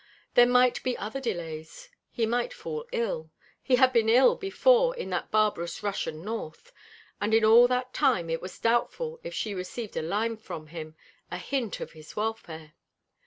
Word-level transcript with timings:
There 0.33 0.47
might 0.47 0.81
be 0.81 0.97
other 0.97 1.21
delays. 1.21 1.89
He 2.09 2.25
might 2.25 2.53
fall 2.53 2.87
ill; 2.91 3.29
he 3.61 3.75
had 3.75 3.93
been 3.93 4.09
ill 4.09 4.35
before 4.35 4.95
in 4.95 5.11
that 5.11 5.29
barbarous 5.29 5.83
Russian 5.83 6.23
north. 6.25 6.73
And 7.21 7.35
in 7.35 7.45
all 7.45 7.67
that 7.67 7.93
time 7.93 8.27
it 8.27 8.41
was 8.41 8.57
doubtful 8.57 9.19
if 9.23 9.35
she 9.35 9.53
received 9.53 9.95
a 9.95 10.01
line 10.01 10.37
from 10.37 10.65
him, 10.73 10.95
a 11.29 11.37
hint 11.37 11.79
of 11.81 11.91
his 11.91 12.15
welfare. 12.15 12.73